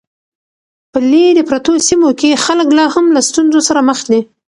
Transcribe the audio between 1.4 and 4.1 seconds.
پرتو سیمو کې خلک لا هم له ستونزو سره مخ